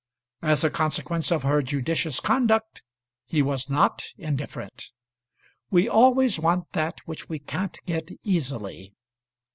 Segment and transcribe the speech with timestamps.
[0.41, 2.81] As a consequence of her judicious conduct
[3.27, 4.85] he was not indifferent.
[5.69, 8.95] We always want that which we can't get easily.